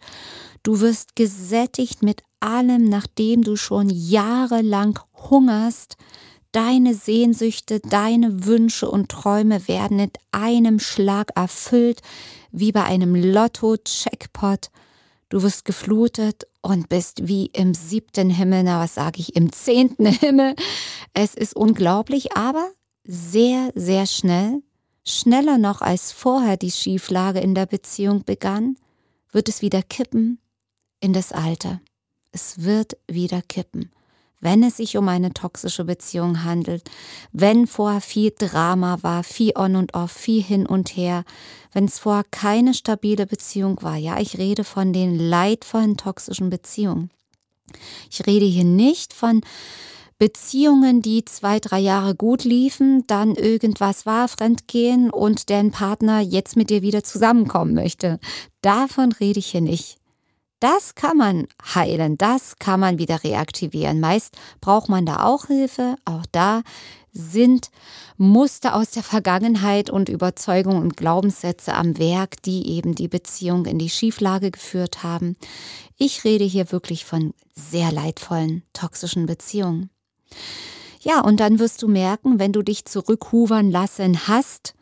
Du 0.63 0.79
wirst 0.79 1.15
gesättigt 1.15 2.03
mit 2.03 2.23
allem, 2.39 2.85
nachdem 2.85 3.43
du 3.43 3.55
schon 3.55 3.89
jahrelang 3.89 4.99
hungerst. 5.29 5.97
Deine 6.57 6.95
Sehnsüchte, 6.95 7.79
deine 7.81 8.45
Wünsche 8.45 8.89
und 8.89 9.09
Träume 9.09 9.67
werden 9.67 9.97
mit 9.97 10.17
einem 10.31 10.79
Schlag 10.79 11.29
erfüllt, 11.35 12.01
wie 12.51 12.71
bei 12.71 12.83
einem 12.83 13.13
Lotto-Checkpot. 13.13 14.71
Du 15.29 15.43
wirst 15.43 15.65
geflutet 15.65 16.47
und 16.63 16.89
bist 16.89 17.27
wie 17.27 17.51
im 17.53 17.75
siebten 17.75 18.31
Himmel, 18.31 18.63
na 18.63 18.79
was 18.79 18.95
sage 18.95 19.19
ich, 19.19 19.35
im 19.35 19.51
zehnten 19.51 20.07
Himmel. 20.07 20.55
Es 21.13 21.35
ist 21.35 21.55
unglaublich, 21.55 22.35
aber 22.35 22.71
sehr, 23.03 23.71
sehr 23.75 24.07
schnell, 24.07 24.63
schneller 25.05 25.59
noch 25.59 25.81
als 25.81 26.11
vorher 26.11 26.57
die 26.57 26.71
Schieflage 26.71 27.39
in 27.39 27.53
der 27.53 27.67
Beziehung 27.67 28.23
begann, 28.25 28.77
wird 29.31 29.47
es 29.47 29.61
wieder 29.61 29.83
kippen 29.83 30.39
in 31.01 31.13
das 31.13 31.33
Alte. 31.33 31.81
Es 32.31 32.63
wird 32.63 32.97
wieder 33.07 33.43
kippen. 33.43 33.91
Wenn 34.39 34.61
es 34.61 34.77
sich 34.77 34.97
um 34.97 35.09
eine 35.09 35.33
toxische 35.33 35.83
Beziehung 35.83 36.43
handelt, 36.43 36.83
wenn 37.31 37.65
vorher 37.65 38.01
viel 38.01 38.31
Drama 38.37 38.99
war, 39.01 39.23
viel 39.23 39.53
on 39.55 39.75
und 39.75 39.95
off, 39.95 40.11
viel 40.11 40.43
hin 40.43 40.67
und 40.67 40.95
her, 40.95 41.23
wenn 41.73 41.85
es 41.85 41.97
vorher 41.97 42.25
keine 42.29 42.73
stabile 42.73 43.25
Beziehung 43.25 43.81
war, 43.81 43.95
ja, 43.95 44.19
ich 44.19 44.37
rede 44.37 44.63
von 44.63 44.93
den 44.93 45.17
leidvollen 45.17 45.97
toxischen 45.97 46.49
Beziehungen. 46.49 47.09
Ich 48.11 48.25
rede 48.27 48.45
hier 48.45 48.63
nicht 48.63 49.13
von 49.13 49.41
Beziehungen, 50.19 51.01
die 51.01 51.25
zwei, 51.25 51.59
drei 51.59 51.79
Jahre 51.79 52.15
gut 52.15 52.43
liefen, 52.43 53.05
dann 53.05 53.35
irgendwas 53.35 54.05
war, 54.05 54.27
Fremdgehen 54.27 55.11
und 55.11 55.49
dein 55.49 55.71
Partner 55.71 56.21
jetzt 56.21 56.55
mit 56.55 56.69
dir 56.69 56.81
wieder 56.81 57.03
zusammenkommen 57.03 57.75
möchte. 57.75 58.19
Davon 58.61 59.11
rede 59.11 59.39
ich 59.39 59.47
hier 59.47 59.61
nicht. 59.61 59.97
Das 60.59 60.95
kann 60.95 61.17
man 61.17 61.47
heilen, 61.75 62.17
das 62.17 62.57
kann 62.57 62.79
man 62.79 62.97
wieder 62.97 63.23
reaktivieren. 63.23 63.99
Meist 63.99 64.35
braucht 64.59 64.89
man 64.89 65.05
da 65.05 65.23
auch 65.23 65.45
Hilfe. 65.45 65.95
Auch 66.03 66.25
da 66.31 66.63
sind 67.11 67.69
Muster 68.17 68.75
aus 68.75 68.91
der 68.91 69.03
Vergangenheit 69.03 69.89
und 69.89 70.09
Überzeugungen 70.09 70.81
und 70.81 70.97
Glaubenssätze 70.97 71.73
am 71.75 71.97
Werk, 71.99 72.41
die 72.41 72.69
eben 72.69 72.95
die 72.95 73.07
Beziehung 73.07 73.65
in 73.65 73.77
die 73.77 73.89
Schieflage 73.89 74.49
geführt 74.49 75.03
haben. 75.03 75.35
Ich 75.95 76.23
rede 76.23 76.43
hier 76.43 76.71
wirklich 76.71 77.05
von 77.05 77.33
sehr 77.53 77.91
leidvollen, 77.91 78.63
toxischen 78.73 79.27
Beziehungen. 79.27 79.91
Ja, 81.01 81.21
und 81.21 81.39
dann 81.39 81.59
wirst 81.59 81.83
du 81.83 81.87
merken, 81.87 82.39
wenn 82.39 82.51
du 82.51 82.63
dich 82.63 82.85
zurückhuvern 82.85 83.71
lassen 83.71 84.27
hast, 84.27 84.73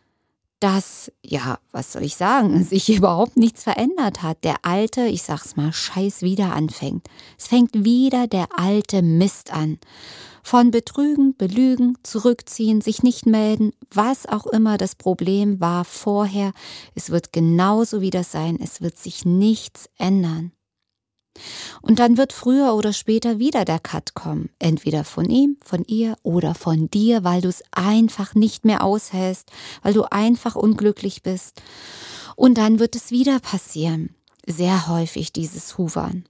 dass, 0.60 1.12
ja, 1.24 1.60
was 1.72 1.92
soll 1.92 2.04
ich 2.04 2.16
sagen, 2.16 2.64
sich 2.66 2.90
überhaupt 2.90 3.38
nichts 3.38 3.64
verändert 3.64 4.24
hat. 4.24 4.44
Der 4.44 4.58
alte, 4.64 5.06
ich 5.06 5.24
sag's 5.24 5.56
mal, 5.56 5.74
Scheiß 5.74 6.22
wieder 6.22 6.54
anfängt. 6.54 7.08
Es 7.38 7.48
fängt 7.48 7.86
wieder 7.86 8.28
der 8.28 8.48
alte 8.58 9.02
Mist 9.02 9.52
an. 9.52 9.80
Von 10.44 10.70
Betrügen, 10.70 11.36
Belügen, 11.36 11.98
Zurückziehen, 12.04 12.80
sich 12.80 13.02
nicht 13.02 13.26
melden, 13.26 13.72
was 13.92 14.28
auch 14.28 14.46
immer 14.46 14.78
das 14.78 14.94
Problem 14.94 15.60
war 15.60 15.86
vorher, 15.86 16.52
es 16.94 17.10
wird 17.10 17.34
genauso 17.34 18.00
wieder 18.00 18.24
sein, 18.24 18.60
es 18.62 18.80
wird 18.80 18.96
sich 18.96 19.26
nichts 19.26 19.90
ändern. 19.98 20.52
Und 21.82 22.00
dann 22.00 22.18
wird 22.18 22.34
früher 22.34 22.74
oder 22.74 22.94
später 22.94 23.40
wieder 23.40 23.66
der 23.66 23.80
Cut 23.80 24.14
kommen. 24.14 24.50
Entweder 24.60 25.04
von 25.04 25.30
ihm, 25.30 25.58
von 25.64 25.84
ihr 25.86 26.16
oder 26.24 26.56
von 26.56 26.90
dir, 26.90 27.24
weil 27.24 27.42
du 27.42 27.50
es 27.50 27.64
einfach 27.72 28.36
nicht 28.36 28.66
mehr 28.66 28.84
aushältst, 28.84 29.52
weil 29.82 29.94
du 29.94 30.04
einfach 30.04 30.56
unglücklich 30.56 31.24
bist. 31.24 31.62
Und 32.36 32.58
dann 32.58 32.80
wird 32.80 32.96
es 32.96 33.12
wieder 33.12 33.40
passieren. 33.40 34.16
Sehr 34.48 34.88
häufig 34.88 35.34
dieses 35.34 35.78
Huvern. 35.78 36.26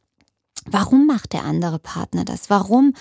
Warum 0.65 1.05
macht 1.05 1.33
der 1.33 1.43
andere 1.43 1.79
Partner 1.79 2.25
das? 2.25 2.49
Warum 2.49 2.93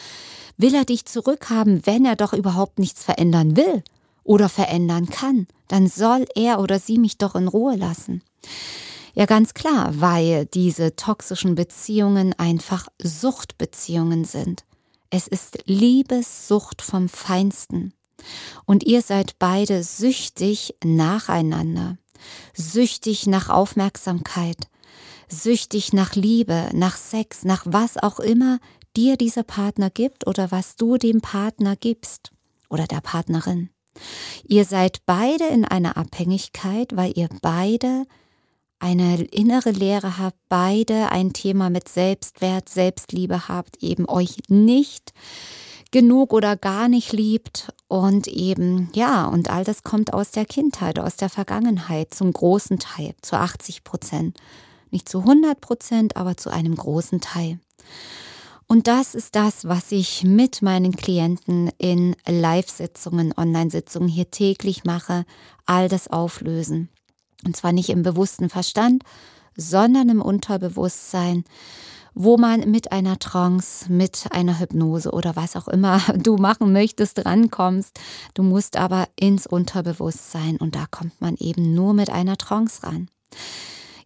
will 0.56 0.74
er 0.74 0.84
dich 0.84 1.06
zurückhaben, 1.06 1.86
wenn 1.86 2.04
er 2.04 2.16
doch 2.16 2.32
überhaupt 2.32 2.78
nichts 2.78 3.02
verändern 3.02 3.56
will 3.56 3.82
oder 4.22 4.48
verändern 4.48 5.08
kann? 5.08 5.46
Dann 5.68 5.88
soll 5.88 6.26
er 6.34 6.60
oder 6.60 6.78
sie 6.78 6.98
mich 6.98 7.16
doch 7.16 7.34
in 7.34 7.48
Ruhe 7.48 7.76
lassen. 7.76 8.22
Ja, 9.14 9.26
ganz 9.26 9.54
klar, 9.54 10.00
weil 10.00 10.46
diese 10.46 10.96
toxischen 10.96 11.54
Beziehungen 11.54 12.32
einfach 12.32 12.88
Suchtbeziehungen 13.00 14.24
sind. 14.24 14.64
Es 15.10 15.28
ist 15.28 15.58
Liebessucht 15.66 16.82
vom 16.82 17.08
Feinsten. 17.08 17.94
Und 18.64 18.82
ihr 18.84 19.02
seid 19.02 19.38
beide 19.38 19.84
süchtig 19.84 20.74
nacheinander, 20.82 21.98
süchtig 22.54 23.26
nach 23.28 23.50
Aufmerksamkeit, 23.50 24.68
süchtig 25.28 25.92
nach 25.92 26.16
Liebe, 26.16 26.70
nach 26.72 26.96
Sex, 26.96 27.44
nach 27.44 27.62
was 27.66 27.96
auch 27.96 28.18
immer 28.18 28.58
dir 28.96 29.16
dieser 29.16 29.44
Partner 29.44 29.90
gibt 29.90 30.26
oder 30.26 30.50
was 30.50 30.74
du 30.74 30.96
dem 30.96 31.20
Partner 31.20 31.76
gibst 31.76 32.32
oder 32.68 32.86
der 32.86 33.00
Partnerin. 33.00 33.70
Ihr 34.44 34.64
seid 34.64 35.06
beide 35.06 35.44
in 35.46 35.64
einer 35.64 35.96
Abhängigkeit, 35.96 36.96
weil 36.96 37.12
ihr 37.16 37.28
beide 37.42 38.06
eine 38.78 39.22
innere 39.24 39.70
Lehre 39.70 40.18
habt, 40.18 40.38
beide 40.48 41.10
ein 41.10 41.32
Thema 41.32 41.70
mit 41.70 41.88
Selbstwert, 41.88 42.68
Selbstliebe 42.68 43.48
habt, 43.48 43.82
eben 43.82 44.08
euch 44.08 44.36
nicht 44.48 45.12
genug 45.90 46.32
oder 46.32 46.56
gar 46.56 46.88
nicht 46.88 47.12
liebt 47.12 47.72
und 47.86 48.26
eben, 48.26 48.90
ja, 48.94 49.26
und 49.26 49.48
all 49.48 49.62
das 49.62 49.84
kommt 49.84 50.12
aus 50.12 50.32
der 50.32 50.44
Kindheit, 50.44 50.98
aus 50.98 51.16
der 51.16 51.28
Vergangenheit 51.28 52.12
zum 52.12 52.32
großen 52.32 52.80
Teil, 52.80 53.14
zu 53.22 53.36
80 53.36 53.84
Prozent. 53.84 54.36
Nicht 54.90 55.08
zu 55.08 55.20
100 55.20 55.60
Prozent, 55.60 56.16
aber 56.16 56.36
zu 56.36 56.50
einem 56.50 56.74
großen 56.74 57.20
Teil. 57.20 57.60
Und 58.66 58.88
das 58.88 59.14
ist 59.14 59.36
das, 59.36 59.68
was 59.68 59.92
ich 59.92 60.24
mit 60.24 60.62
meinen 60.62 60.96
Klienten 60.96 61.70
in 61.78 62.16
Live-Sitzungen, 62.26 63.32
Online-Sitzungen 63.36 64.08
hier 64.08 64.30
täglich 64.30 64.84
mache, 64.84 65.24
all 65.66 65.88
das 65.88 66.08
auflösen. 66.08 66.88
Und 67.44 67.56
zwar 67.56 67.72
nicht 67.72 67.90
im 67.90 68.02
bewussten 68.02 68.48
Verstand, 68.48 69.02
sondern 69.56 70.08
im 70.08 70.22
Unterbewusstsein, 70.22 71.44
wo 72.14 72.36
man 72.36 72.70
mit 72.70 72.92
einer 72.92 73.18
Trance, 73.18 73.90
mit 73.92 74.26
einer 74.30 74.60
Hypnose 74.60 75.10
oder 75.10 75.36
was 75.36 75.56
auch 75.56 75.68
immer 75.68 76.00
du 76.16 76.36
machen 76.36 76.72
möchtest, 76.72 77.24
rankommst. 77.24 77.98
Du 78.34 78.42
musst 78.42 78.76
aber 78.76 79.08
ins 79.18 79.46
Unterbewusstsein 79.46 80.56
und 80.56 80.74
da 80.76 80.86
kommt 80.90 81.20
man 81.20 81.36
eben 81.36 81.74
nur 81.74 81.94
mit 81.94 82.10
einer 82.10 82.36
Trance 82.36 82.82
ran. 82.84 83.08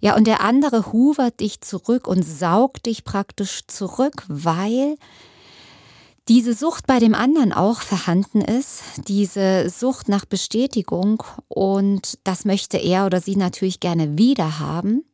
Ja, 0.01 0.17
und 0.17 0.27
der 0.27 0.43
andere 0.43 0.93
huvert 0.93 1.41
dich 1.41 1.61
zurück 1.61 2.07
und 2.07 2.23
saugt 2.23 2.87
dich 2.87 3.05
praktisch 3.05 3.67
zurück, 3.67 4.25
weil 4.29 4.97
diese 6.29 6.53
Sucht 6.53 6.87
bei 6.87 6.99
dem 6.99 7.15
anderen 7.15 7.53
auch 7.53 7.81
vorhanden 7.81 8.43
ist, 8.43 8.83
diese 9.09 9.71
Sucht 9.71 10.09
nach 10.09 10.27
Bestätigung 10.27 11.23
und 11.49 12.19
das 12.25 12.45
möchte 12.45 12.77
er 12.77 13.07
oder 13.07 13.21
sie 13.21 13.37
natürlich 13.37 13.81
gerne 13.81 14.19
wieder 14.19 14.59
haben. 14.59 15.05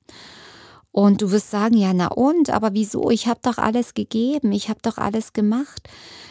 Und 0.90 1.22
du 1.22 1.30
wirst 1.30 1.50
sagen, 1.50 1.76
ja, 1.76 1.92
na 1.92 2.08
und, 2.08 2.50
aber 2.50 2.72
wieso? 2.72 3.10
Ich 3.10 3.26
habe 3.26 3.40
doch 3.42 3.58
alles 3.58 3.94
gegeben, 3.94 4.52
ich 4.52 4.68
habe 4.68 4.80
doch 4.82 4.98
alles 4.98 5.32
gemacht. 5.32 5.88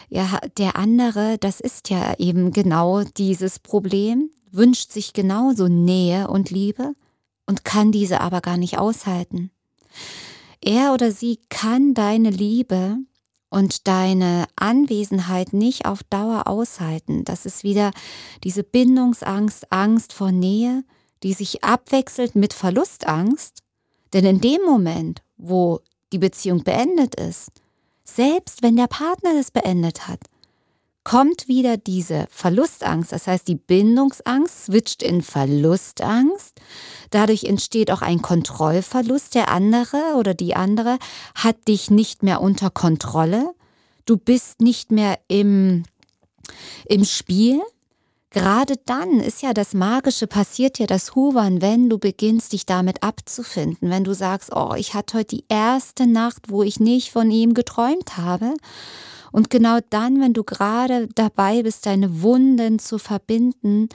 Ja, 0.08 0.38
der 0.58 0.76
andere, 0.76 1.38
das 1.38 1.60
ist 1.60 1.90
ja 1.90 2.14
eben 2.18 2.52
genau 2.52 3.02
dieses 3.04 3.58
Problem, 3.58 4.30
wünscht 4.50 4.92
sich 4.92 5.12
genauso 5.12 5.68
Nähe 5.68 6.28
und 6.28 6.50
Liebe 6.50 6.92
und 7.46 7.64
kann 7.64 7.90
diese 7.90 8.20
aber 8.20 8.40
gar 8.40 8.56
nicht 8.56 8.78
aushalten. 8.78 9.50
Er 10.62 10.94
oder 10.94 11.10
sie 11.10 11.40
kann 11.50 11.92
deine 11.94 12.30
Liebe 12.30 12.98
und 13.54 13.86
deine 13.86 14.46
Anwesenheit 14.56 15.52
nicht 15.52 15.86
auf 15.86 16.02
Dauer 16.02 16.48
aushalten. 16.48 17.24
Das 17.24 17.46
ist 17.46 17.62
wieder 17.62 17.92
diese 18.42 18.64
Bindungsangst, 18.64 19.70
Angst 19.70 20.12
vor 20.12 20.32
Nähe, 20.32 20.82
die 21.22 21.34
sich 21.34 21.62
abwechselt 21.62 22.34
mit 22.34 22.52
Verlustangst. 22.52 23.62
Denn 24.12 24.24
in 24.24 24.40
dem 24.40 24.60
Moment, 24.66 25.22
wo 25.36 25.78
die 26.12 26.18
Beziehung 26.18 26.64
beendet 26.64 27.14
ist, 27.14 27.52
selbst 28.02 28.64
wenn 28.64 28.74
der 28.74 28.88
Partner 28.88 29.38
es 29.38 29.52
beendet 29.52 30.08
hat, 30.08 30.18
kommt 31.04 31.48
wieder 31.48 31.76
diese 31.76 32.26
Verlustangst, 32.30 33.12
das 33.12 33.26
heißt 33.26 33.46
die 33.46 33.54
Bindungsangst 33.54 34.64
switcht 34.66 35.02
in 35.02 35.22
Verlustangst. 35.22 36.58
Dadurch 37.10 37.44
entsteht 37.44 37.90
auch 37.90 38.02
ein 38.02 38.22
Kontrollverlust. 38.22 39.34
Der 39.34 39.50
andere 39.50 40.14
oder 40.16 40.34
die 40.34 40.56
andere 40.56 40.98
hat 41.34 41.68
dich 41.68 41.90
nicht 41.90 42.22
mehr 42.22 42.40
unter 42.40 42.70
Kontrolle. 42.70 43.54
Du 44.06 44.16
bist 44.16 44.60
nicht 44.60 44.90
mehr 44.90 45.18
im, 45.28 45.84
im 46.86 47.04
Spiel. 47.04 47.60
Gerade 48.30 48.74
dann 48.84 49.20
ist 49.20 49.42
ja 49.42 49.54
das 49.54 49.74
Magische, 49.74 50.26
passiert 50.26 50.80
ja 50.80 50.86
das 50.86 51.14
Huvern, 51.14 51.62
wenn 51.62 51.88
du 51.88 51.98
beginnst, 51.98 52.52
dich 52.52 52.66
damit 52.66 53.02
abzufinden. 53.04 53.90
Wenn 53.90 54.02
du 54.02 54.12
sagst, 54.12 54.50
oh, 54.52 54.74
ich 54.76 54.94
hatte 54.94 55.18
heute 55.18 55.36
die 55.36 55.44
erste 55.48 56.08
Nacht, 56.08 56.50
wo 56.50 56.64
ich 56.64 56.80
nicht 56.80 57.12
von 57.12 57.30
ihm 57.30 57.54
geträumt 57.54 58.16
habe. 58.16 58.54
Und 59.34 59.50
genau 59.50 59.80
dann, 59.90 60.20
wenn 60.20 60.32
du 60.32 60.44
gerade 60.44 61.08
dabei 61.08 61.64
bist, 61.64 61.86
deine 61.86 62.22
Wunden 62.22 62.78
zu 62.78 63.00
verbinden, 63.00 63.88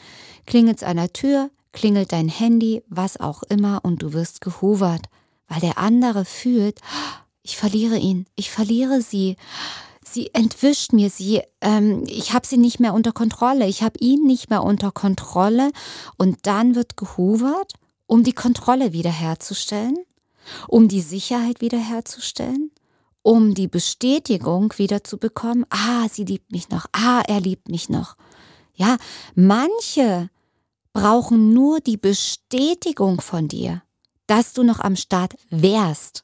klingelt 0.46 0.80
es 0.80 0.84
an 0.84 0.98
der 0.98 1.14
Tür, 1.14 1.50
klingelt 1.72 2.12
dein 2.12 2.28
Handy, 2.28 2.84
was 2.90 3.22
auch 3.22 3.44
immer, 3.44 3.80
und 3.84 4.02
du 4.02 4.12
wirst 4.12 4.42
gehuvert, 4.42 5.06
weil 5.48 5.62
der 5.62 5.78
andere 5.78 6.26
fühlt, 6.26 6.82
ich 7.42 7.56
verliere 7.56 7.98
ihn, 7.98 8.26
ich 8.36 8.52
verliere 8.52 9.02
sie. 9.02 9.38
Sie 10.04 10.30
entwischt 10.34 10.92
mir 10.92 11.10
sie, 11.10 11.42
ähm, 11.62 12.04
ich 12.06 12.34
habe 12.34 12.46
sie 12.46 12.58
nicht 12.58 12.82
mehr 12.82 12.94
unter 12.94 13.14
Kontrolle, 13.14 13.66
ich 13.66 13.82
habe 13.82 13.98
ihn 14.02 14.28
nicht 14.28 14.50
mehr 14.50 14.62
unter 14.62 14.92
Kontrolle 14.92 15.72
und 16.18 16.40
dann 16.48 16.76
wird 16.76 16.98
gehuvert, 16.98 17.76
um 18.08 18.26
die 18.26 18.34
Kontrolle 18.34 18.92
wiederherzustellen, 18.92 20.00
um 20.68 20.90
die 20.90 21.00
Sicherheit 21.00 21.62
wiederherzustellen 21.62 22.72
um 23.22 23.54
die 23.54 23.68
Bestätigung 23.68 24.74
wieder 24.78 25.04
zu 25.04 25.18
bekommen, 25.18 25.66
ah, 25.70 26.08
sie 26.10 26.26
liebt 26.26 26.52
mich 26.52 26.70
noch, 26.70 26.86
ah, 26.94 27.22
er 27.28 27.42
liebt 27.42 27.70
mich 27.70 27.90
noch. 27.90 28.16
Ja, 28.74 28.98
manche 29.36 30.30
brauchen 30.94 31.54
nur 31.54 31.80
die 31.80 31.98
Bestätigung 31.98 33.22
von 33.22 33.48
dir, 33.48 33.84
dass 34.28 34.54
du 34.54 34.64
noch 34.64 34.80
am 34.80 34.96
Start 34.96 35.36
wärst. 35.50 36.24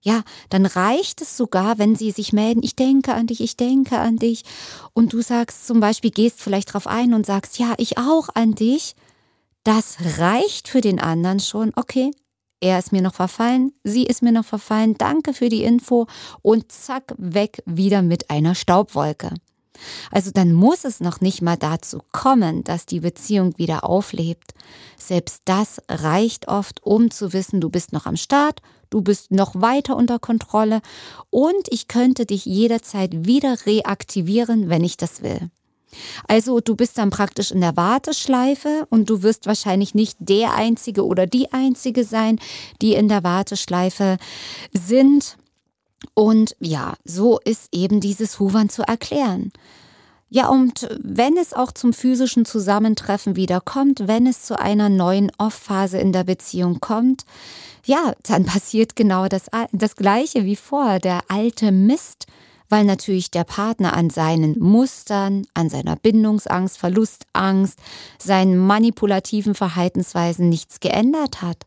Ja, 0.00 0.22
dann 0.50 0.66
reicht 0.66 1.20
es 1.20 1.36
sogar, 1.36 1.78
wenn 1.78 1.96
sie 1.96 2.12
sich 2.12 2.32
melden, 2.32 2.62
ich 2.62 2.76
denke 2.76 3.12
an 3.14 3.26
dich, 3.26 3.40
ich 3.40 3.56
denke 3.56 3.98
an 3.98 4.18
dich. 4.18 4.44
Und 4.92 5.12
du 5.12 5.20
sagst 5.20 5.66
zum 5.66 5.80
Beispiel, 5.80 6.12
gehst 6.12 6.40
vielleicht 6.40 6.72
drauf 6.72 6.86
ein 6.86 7.12
und 7.12 7.26
sagst, 7.26 7.58
ja, 7.58 7.74
ich 7.76 7.98
auch 7.98 8.28
an 8.34 8.54
dich. 8.54 8.94
Das 9.64 9.96
reicht 10.16 10.68
für 10.68 10.80
den 10.80 11.00
anderen 11.00 11.40
schon. 11.40 11.72
Okay, 11.74 12.12
er 12.60 12.78
ist 12.78 12.92
mir 12.92 13.02
noch 13.02 13.14
verfallen, 13.14 13.72
sie 13.84 14.04
ist 14.04 14.22
mir 14.22 14.32
noch 14.32 14.44
verfallen, 14.44 14.94
danke 14.96 15.34
für 15.34 15.48
die 15.48 15.62
Info 15.64 16.06
und 16.42 16.72
zack, 16.72 17.14
weg 17.18 17.62
wieder 17.66 18.02
mit 18.02 18.30
einer 18.30 18.54
Staubwolke. 18.54 19.34
Also 20.10 20.30
dann 20.30 20.52
muss 20.52 20.84
es 20.84 21.00
noch 21.00 21.20
nicht 21.20 21.42
mal 21.42 21.56
dazu 21.56 22.00
kommen, 22.12 22.64
dass 22.64 22.86
die 22.86 23.00
Beziehung 23.00 23.58
wieder 23.58 23.84
auflebt. 23.84 24.54
Selbst 24.96 25.42
das 25.44 25.82
reicht 25.88 26.48
oft, 26.48 26.82
um 26.82 27.10
zu 27.10 27.32
wissen, 27.32 27.60
du 27.60 27.68
bist 27.68 27.92
noch 27.92 28.06
am 28.06 28.16
Start, 28.16 28.62
du 28.90 29.02
bist 29.02 29.30
noch 29.30 29.54
weiter 29.54 29.96
unter 29.96 30.18
Kontrolle 30.18 30.80
und 31.30 31.68
ich 31.70 31.88
könnte 31.88 32.26
dich 32.26 32.46
jederzeit 32.46 33.26
wieder 33.26 33.66
reaktivieren, 33.66 34.68
wenn 34.68 34.84
ich 34.84 34.96
das 34.96 35.22
will. 35.22 35.50
Also 36.28 36.60
du 36.60 36.76
bist 36.76 36.98
dann 36.98 37.10
praktisch 37.10 37.50
in 37.50 37.60
der 37.60 37.76
Warteschleife 37.76 38.86
und 38.90 39.08
du 39.08 39.22
wirst 39.22 39.46
wahrscheinlich 39.46 39.94
nicht 39.94 40.16
der 40.20 40.54
Einzige 40.54 41.04
oder 41.04 41.26
die 41.26 41.52
Einzige 41.52 42.04
sein, 42.04 42.38
die 42.82 42.94
in 42.94 43.08
der 43.08 43.24
Warteschleife 43.24 44.18
sind. 44.72 45.36
Und 46.14 46.56
ja, 46.60 46.94
so 47.04 47.38
ist 47.44 47.68
eben 47.72 48.00
dieses 48.00 48.38
Huvern 48.38 48.68
zu 48.68 48.82
erklären. 48.82 49.52
Ja, 50.28 50.48
und 50.48 50.88
wenn 51.00 51.36
es 51.36 51.52
auch 51.52 51.70
zum 51.70 51.92
physischen 51.92 52.44
Zusammentreffen 52.44 53.36
wieder 53.36 53.60
kommt, 53.60 54.08
wenn 54.08 54.26
es 54.26 54.42
zu 54.42 54.58
einer 54.58 54.88
neuen 54.88 55.30
Off-Phase 55.38 55.98
in 55.98 56.12
der 56.12 56.24
Beziehung 56.24 56.80
kommt, 56.80 57.24
ja, 57.84 58.12
dann 58.24 58.44
passiert 58.46 58.96
genau 58.96 59.28
das, 59.28 59.46
das 59.72 59.96
Gleiche 59.96 60.44
wie 60.44 60.56
vorher. 60.56 60.98
Der 60.98 61.20
alte 61.28 61.70
Mist 61.70 62.26
weil 62.68 62.84
natürlich 62.84 63.30
der 63.30 63.44
Partner 63.44 63.94
an 63.94 64.10
seinen 64.10 64.58
Mustern, 64.58 65.46
an 65.54 65.68
seiner 65.68 65.96
Bindungsangst, 65.96 66.78
Verlustangst, 66.78 67.78
seinen 68.18 68.58
manipulativen 68.58 69.54
Verhaltensweisen 69.54 70.48
nichts 70.48 70.80
geändert 70.80 71.42
hat. 71.42 71.66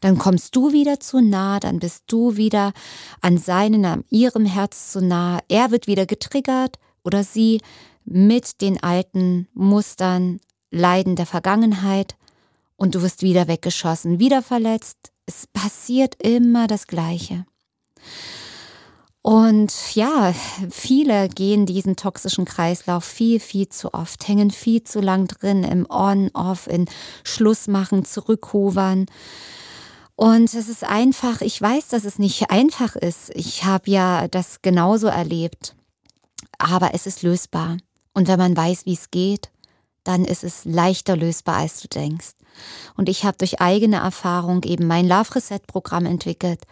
Dann 0.00 0.18
kommst 0.18 0.56
du 0.56 0.72
wieder 0.72 0.98
zu 0.98 1.20
nah, 1.20 1.60
dann 1.60 1.78
bist 1.78 2.04
du 2.06 2.36
wieder 2.36 2.72
an 3.20 3.36
seinen, 3.36 3.84
an 3.84 4.04
ihrem 4.08 4.46
Herz 4.46 4.92
zu 4.92 5.04
nah. 5.04 5.40
Er 5.48 5.70
wird 5.70 5.86
wieder 5.86 6.06
getriggert 6.06 6.78
oder 7.04 7.22
sie 7.22 7.60
mit 8.04 8.60
den 8.60 8.82
alten 8.82 9.46
Mustern, 9.52 10.40
Leiden 10.70 11.16
der 11.16 11.26
Vergangenheit 11.26 12.16
und 12.76 12.94
du 12.94 13.02
wirst 13.02 13.22
wieder 13.22 13.48
weggeschossen, 13.48 14.20
wieder 14.20 14.42
verletzt. 14.42 15.12
Es 15.26 15.46
passiert 15.46 16.14
immer 16.22 16.66
das 16.66 16.86
Gleiche. 16.86 17.44
Und 19.22 19.94
ja, 19.94 20.34
viele 20.70 21.28
gehen 21.28 21.66
diesen 21.66 21.96
toxischen 21.96 22.46
Kreislauf 22.46 23.04
viel, 23.04 23.38
viel 23.38 23.68
zu 23.68 23.92
oft, 23.92 24.26
hängen 24.26 24.50
viel 24.50 24.82
zu 24.82 25.00
lang 25.00 25.28
drin 25.28 25.62
im 25.62 25.86
On-Off, 25.90 26.66
in 26.66 26.86
Schlussmachen, 27.22 28.06
Zurückhovern. 28.06 29.06
Und 30.16 30.54
es 30.54 30.68
ist 30.68 30.84
einfach, 30.84 31.42
ich 31.42 31.60
weiß, 31.60 31.88
dass 31.88 32.04
es 32.04 32.18
nicht 32.18 32.50
einfach 32.50 32.96
ist. 32.96 33.30
Ich 33.34 33.64
habe 33.64 33.90
ja 33.90 34.26
das 34.28 34.62
genauso 34.62 35.08
erlebt. 35.08 35.74
Aber 36.58 36.94
es 36.94 37.06
ist 37.06 37.22
lösbar. 37.22 37.76
Und 38.14 38.26
wenn 38.28 38.38
man 38.38 38.56
weiß, 38.56 38.86
wie 38.86 38.94
es 38.94 39.10
geht, 39.10 39.50
dann 40.04 40.24
ist 40.24 40.44
es 40.44 40.64
leichter 40.64 41.16
lösbar, 41.16 41.56
als 41.56 41.80
du 41.80 41.88
denkst. 41.88 42.32
Und 42.96 43.08
ich 43.08 43.24
habe 43.24 43.36
durch 43.38 43.60
eigene 43.60 43.96
Erfahrung 43.96 44.62
eben 44.64 44.86
mein 44.86 45.06
Love 45.06 45.34
Reset 45.34 45.60
Programm 45.66 46.06
entwickelt, 46.06 46.62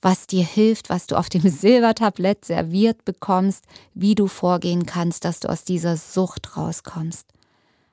was 0.00 0.26
dir 0.26 0.44
hilft, 0.44 0.90
was 0.90 1.06
du 1.06 1.16
auf 1.16 1.28
dem 1.28 1.42
Silbertablett 1.48 2.44
serviert 2.44 3.04
bekommst, 3.04 3.64
wie 3.94 4.14
du 4.14 4.26
vorgehen 4.26 4.86
kannst, 4.86 5.24
dass 5.24 5.40
du 5.40 5.48
aus 5.48 5.64
dieser 5.64 5.96
Sucht 5.96 6.56
rauskommst. 6.56 7.26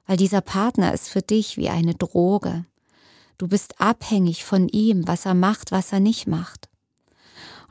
Weil 0.08 0.18
dieser 0.18 0.42
Partner 0.42 0.94
ist 0.94 1.10
für 1.10 1.22
dich 1.22 1.58
wie 1.58 1.70
eine 1.70 1.96
Droge. 1.96 2.66
Du 3.38 3.48
bist 3.48 3.82
abhängig 3.82 4.46
von 4.46 4.70
ihm, 4.70 5.08
was 5.08 5.26
er 5.26 5.34
macht, 5.34 5.72
was 5.72 5.92
er 5.92 6.00
nicht 6.00 6.28
macht. 6.28 6.70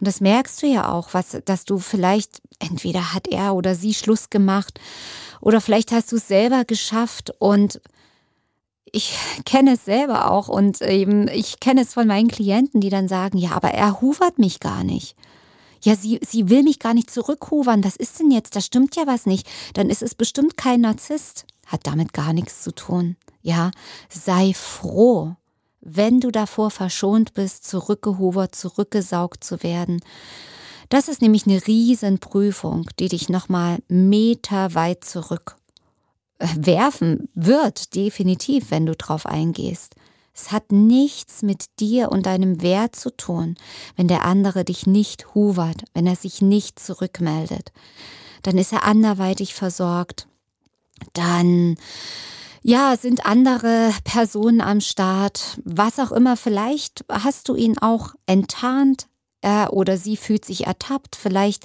Und 0.00 0.08
das 0.08 0.20
merkst 0.20 0.62
du 0.62 0.66
ja 0.66 0.92
auch, 0.92 1.14
was, 1.14 1.38
dass 1.44 1.64
du 1.64 1.78
vielleicht, 1.78 2.42
entweder 2.58 3.14
hat 3.14 3.28
er 3.28 3.54
oder 3.54 3.74
sie 3.74 3.94
Schluss 3.94 4.28
gemacht, 4.28 4.80
oder 5.40 5.60
vielleicht 5.60 5.92
hast 5.92 6.10
du 6.10 6.16
es 6.16 6.28
selber 6.28 6.64
geschafft 6.64 7.32
und 7.38 7.80
ich 8.94 9.18
kenne 9.44 9.72
es 9.72 9.84
selber 9.84 10.30
auch 10.30 10.48
und 10.48 10.80
eben 10.80 11.26
ich 11.28 11.58
kenne 11.58 11.82
es 11.82 11.92
von 11.94 12.06
meinen 12.06 12.28
Klienten, 12.28 12.80
die 12.80 12.90
dann 12.90 13.08
sagen, 13.08 13.38
ja, 13.38 13.50
aber 13.52 13.70
er 13.70 14.00
huvert 14.00 14.38
mich 14.38 14.60
gar 14.60 14.84
nicht. 14.84 15.16
Ja, 15.82 15.96
sie, 15.96 16.20
sie 16.26 16.48
will 16.48 16.62
mich 16.62 16.78
gar 16.78 16.94
nicht 16.94 17.10
zurückhuvern. 17.10 17.84
Was 17.84 17.96
ist 17.96 18.20
denn 18.20 18.30
jetzt? 18.30 18.54
Da 18.56 18.60
stimmt 18.60 18.96
ja 18.96 19.06
was 19.06 19.26
nicht. 19.26 19.46
Dann 19.74 19.90
ist 19.90 20.02
es 20.02 20.14
bestimmt 20.14 20.56
kein 20.56 20.80
Narzisst. 20.80 21.44
Hat 21.66 21.80
damit 21.86 22.12
gar 22.12 22.32
nichts 22.32 22.62
zu 22.62 22.72
tun. 22.72 23.16
Ja, 23.42 23.72
sei 24.08 24.52
froh, 24.54 25.34
wenn 25.80 26.20
du 26.20 26.30
davor 26.30 26.70
verschont 26.70 27.34
bist, 27.34 27.66
zurückgehuvert, 27.66 28.54
zurückgesaugt 28.54 29.44
zu 29.44 29.62
werden. 29.62 30.00
Das 30.88 31.08
ist 31.08 31.20
nämlich 31.20 31.46
eine 31.46 31.66
Riesenprüfung, 31.66 32.88
die 32.98 33.08
dich 33.08 33.28
nochmal 33.28 33.78
meterweit 33.88 35.04
zurück 35.04 35.56
werfen 36.38 37.28
wird, 37.34 37.94
definitiv, 37.94 38.70
wenn 38.70 38.86
du 38.86 38.94
drauf 38.94 39.26
eingehst. 39.26 39.94
Es 40.34 40.50
hat 40.50 40.72
nichts 40.72 41.42
mit 41.42 41.66
dir 41.78 42.10
und 42.10 42.26
deinem 42.26 42.60
Wert 42.60 42.96
zu 42.96 43.16
tun, 43.16 43.54
wenn 43.94 44.08
der 44.08 44.24
andere 44.24 44.64
dich 44.64 44.86
nicht 44.86 45.34
huvert, 45.34 45.84
wenn 45.94 46.06
er 46.06 46.16
sich 46.16 46.42
nicht 46.42 46.80
zurückmeldet. 46.80 47.72
Dann 48.42 48.58
ist 48.58 48.72
er 48.72 48.84
anderweitig 48.84 49.54
versorgt. 49.54 50.26
Dann 51.12 51.76
ja, 52.62 52.96
sind 52.96 53.26
andere 53.26 53.92
Personen 54.04 54.60
am 54.60 54.80
Start, 54.80 55.60
was 55.64 56.00
auch 56.00 56.10
immer. 56.10 56.36
Vielleicht 56.36 57.04
hast 57.10 57.48
du 57.48 57.54
ihn 57.54 57.78
auch 57.78 58.14
enttarnt, 58.26 59.06
er 59.44 59.72
oder 59.72 59.96
sie 59.96 60.16
fühlt 60.16 60.44
sich 60.44 60.66
ertappt. 60.66 61.14
Vielleicht 61.16 61.64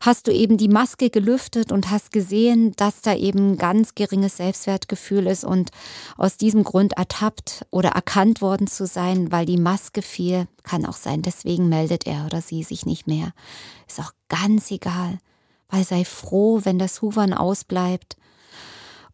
hast 0.00 0.26
du 0.26 0.32
eben 0.32 0.56
die 0.56 0.68
Maske 0.68 1.10
gelüftet 1.10 1.72
und 1.72 1.90
hast 1.90 2.12
gesehen, 2.12 2.72
dass 2.76 3.02
da 3.02 3.14
eben 3.14 3.58
ganz 3.58 3.94
geringes 3.94 4.38
Selbstwertgefühl 4.38 5.26
ist 5.26 5.44
und 5.44 5.70
aus 6.16 6.36
diesem 6.36 6.64
Grund 6.64 6.94
ertappt 6.94 7.66
oder 7.70 7.90
erkannt 7.90 8.40
worden 8.40 8.66
zu 8.66 8.86
sein, 8.86 9.30
weil 9.32 9.44
die 9.44 9.58
Maske 9.58 10.02
fiel, 10.02 10.46
kann 10.62 10.86
auch 10.86 10.96
sein. 10.96 11.22
Deswegen 11.22 11.68
meldet 11.68 12.06
er 12.06 12.26
oder 12.26 12.40
sie 12.40 12.62
sich 12.62 12.86
nicht 12.86 13.06
mehr. 13.06 13.32
Ist 13.86 14.00
auch 14.00 14.12
ganz 14.28 14.70
egal, 14.70 15.18
weil 15.68 15.84
sei 15.84 16.04
froh, 16.04 16.60
wenn 16.64 16.78
das 16.78 17.02
Huvern 17.02 17.34
ausbleibt. 17.34 18.16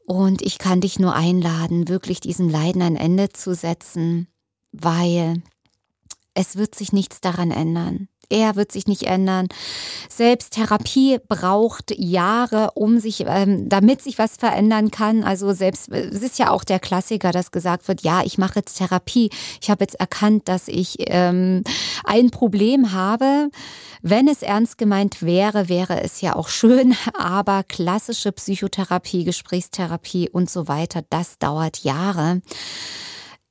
Und 0.05 0.43
ich 0.43 0.59
kann 0.59 0.81
dich 0.81 0.99
nur 0.99 1.15
einladen, 1.15 1.89
wirklich 1.89 2.21
diesem 2.21 2.49
Leiden 2.49 2.83
ein 2.83 2.97
Ende 2.97 3.31
zu 3.31 3.55
setzen, 3.55 4.27
weil 4.73 5.43
es 6.35 6.57
wird 6.57 6.75
sich 6.75 6.93
nichts 6.93 7.21
daran 7.21 7.51
ändern. 7.51 8.09
Er 8.33 8.57
wird 8.57 8.73
sich 8.73 8.87
nicht 8.87 9.03
ändern. 9.03 9.49
Selbst 10.09 10.55
Therapie 10.55 11.19
braucht 11.29 11.93
Jahre, 11.99 12.71
um 12.75 12.99
sich, 12.99 13.25
ähm, 13.27 13.69
damit 13.69 14.01
sich 14.01 14.19
was 14.19 14.37
verändern 14.37 14.91
kann. 14.91 15.23
Also 15.23 15.53
selbst, 15.53 15.91
es 15.91 16.23
ist 16.23 16.39
ja 16.39 16.51
auch 16.51 16.65
der 16.65 16.81
Klassiker, 16.81 17.31
dass 17.31 17.51
gesagt 17.51 17.89
wird, 17.89 18.01
ja, 18.03 18.23
ich 18.25 18.39
mache 18.39 18.61
jetzt 18.61 18.79
Therapie. 18.79 19.29
Ich 19.61 19.69
habe 19.69 19.85
jetzt 19.85 19.97
erkannt, 20.01 20.49
dass 20.49 20.69
ich 20.69 20.97
ähm, 21.01 21.63
ein 22.05 22.31
Problem 22.31 22.93
habe. 22.93 23.51
Wenn 24.01 24.29
es 24.29 24.43
ernst 24.43 24.79
gemeint 24.79 25.21
wäre, 25.21 25.69
wäre 25.69 26.03
es 26.03 26.23
ja 26.23 26.35
auch 26.35 26.49
schön, 26.49 26.97
aber 27.19 27.65
klassische 27.65 28.33
Psychotherapie, 28.33 29.25
Gesprächstherapie 29.25 30.31
und 30.31 30.49
so 30.49 30.69
weiter, 30.69 31.03
das 31.11 31.39
dauert 31.39 31.85
Jahre 31.85 32.41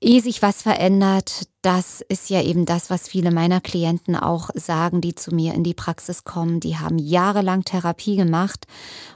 ehe 0.01 0.21
sich 0.21 0.41
was 0.41 0.63
verändert, 0.63 1.47
das 1.61 2.01
ist 2.01 2.31
ja 2.31 2.41
eben 2.41 2.65
das, 2.65 2.89
was 2.89 3.07
viele 3.07 3.29
meiner 3.29 3.61
Klienten 3.61 4.15
auch 4.15 4.49
sagen, 4.55 4.99
die 4.99 5.13
zu 5.13 5.33
mir 5.33 5.53
in 5.53 5.63
die 5.63 5.75
Praxis 5.75 6.23
kommen. 6.23 6.59
Die 6.59 6.77
haben 6.77 6.97
jahrelang 6.97 7.63
Therapie 7.63 8.15
gemacht 8.15 8.65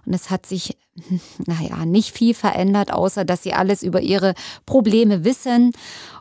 und 0.06 0.13
es 0.13 0.30
hat 0.30 0.45
sich, 0.45 0.78
naja, 1.45 1.86
nicht 1.86 2.12
viel 2.15 2.36
verändert, 2.36 2.93
außer 2.93 3.26
dass 3.26 3.41
sie 3.41 3.54
alles 3.54 3.82
über 3.82 4.02
ihre 4.02 4.36
Probleme 4.67 5.26
wissen. 5.26 5.71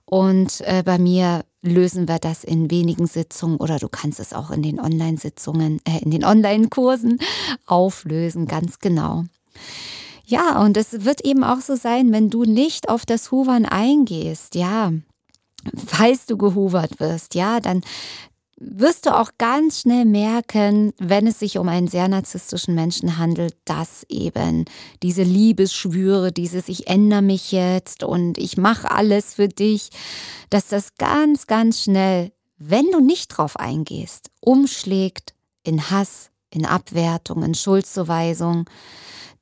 Und 0.07 0.62
äh, 0.62 0.83
bei 0.83 0.98
mir 0.98 1.44
lösen 1.62 2.09
wir 2.09 2.18
das 2.18 2.42
in 2.42 2.70
wenigen 2.70 3.07
Sitzungen 3.07 3.57
oder 3.59 3.79
du 3.79 3.88
kannst 3.88 4.20
es 4.20 4.33
auch 4.33 4.50
in 4.50 4.62
den 4.62 4.81
Online-Sitzungen, 4.81 5.81
äh, 5.85 6.03
in 6.03 6.11
den 6.11 6.24
Online-Kursen 6.24 7.18
auflösen, 7.66 8.46
ganz 8.46 8.79
genau. 8.79 9.24
Ja, 10.26 10.62
und 10.62 10.76
es 10.76 11.04
wird 11.04 11.24
eben 11.24 11.44
auch 11.44 11.60
so 11.60 11.76
sein, 11.76 12.12
wenn 12.12 12.30
du 12.30 12.44
nicht 12.44 12.88
auf 12.88 13.04
das 13.04 13.30
Huvern 13.30 13.66
eingehst, 13.66 14.54
ja, 14.54 14.92
falls 15.87 16.26
du 16.26 16.37
gehuvert 16.37 16.98
wirst, 17.00 17.34
ja, 17.34 17.60
dann 17.60 17.82
wirst 18.58 19.06
du 19.06 19.14
auch 19.14 19.32
ganz 19.37 19.80
schnell 19.80 20.04
merken, 20.04 20.92
wenn 20.98 21.26
es 21.26 21.40
sich 21.40 21.58
um 21.58 21.68
einen 21.68 21.88
sehr 21.88 22.08
narzisstischen 22.08 22.74
Menschen 22.74 23.18
handelt, 23.18 23.56
dass 23.64 24.04
eben 24.08 24.64
diese 25.02 25.22
Liebesschwüre, 25.22 26.32
dieses 26.32 26.68
Ich 26.68 26.87
ändere 26.87 27.22
mich 27.22 27.52
jetzt 27.52 28.04
und 28.04 28.38
ich 28.38 28.56
mache 28.56 28.90
alles 28.90 29.34
für 29.34 29.48
dich, 29.48 29.90
dass 30.50 30.68
das 30.68 30.94
ganz, 30.96 31.46
ganz 31.46 31.82
schnell, 31.82 32.32
wenn 32.56 32.90
du 32.90 33.00
nicht 33.00 33.28
drauf 33.28 33.58
eingehst, 33.58 34.30
umschlägt 34.40 35.34
in 35.64 35.90
Hass, 35.90 36.30
in 36.54 36.66
Abwertung, 36.66 37.42
in 37.42 37.54
Schuldzuweisung, 37.54 38.66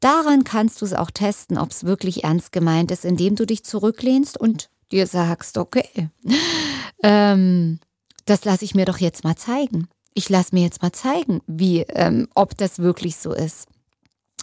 Daran 0.03 0.43
kannst 0.43 0.81
du 0.81 0.85
es 0.85 0.95
auch 0.95 1.13
testen, 1.13 1.57
ob 1.57 1.71
es 1.71 1.85
wirklich 1.85 2.25
ernst 2.25 2.51
gemeint 2.51 2.91
ist, 2.91 3.05
indem 3.05 3.37
du 3.37 3.47
dich 3.47 3.63
zurücklehnst 3.63 4.37
und 4.37 4.69
dir 4.91 5.07
sagst, 5.07 5.59
okay, 5.59 6.11
ähm, 7.05 7.79
das 8.25 8.45
lasse 8.45 8.65
ich 8.65 8.75
mir 8.75 8.85
doch 8.85 8.99
jetzt 8.99 9.23
mal 9.23 9.37
zeigen. 9.37 9.87
Ich 10.13 10.29
lasse 10.29 10.57
mir 10.57 10.63
jetzt 10.63 10.83
mal 10.83 10.91
zeigen, 10.91 11.41
wie, 11.47 11.83
ähm, 11.83 12.27
ob 12.35 12.57
das 12.57 12.81
wirklich 12.81 13.17
so 13.17 13.33
ist. 13.33 13.69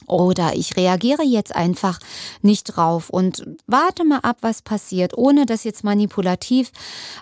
Oder 0.07 0.55
ich 0.55 0.77
reagiere 0.77 1.23
jetzt 1.23 1.53
einfach 1.53 1.99
nicht 2.41 2.63
drauf 2.63 3.09
und 3.09 3.45
warte 3.67 4.05
mal 4.05 4.19
ab, 4.19 4.37
was 4.39 4.61
passiert, 4.61 5.17
ohne 5.17 5.45
das 5.45 5.65
jetzt 5.65 5.83
manipulativ 5.83 6.71